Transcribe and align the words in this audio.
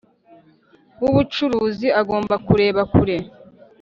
w’ubucuruzi 1.01 1.87
agomba 2.01 2.35
kureba 2.47 2.81
kure 2.93 3.17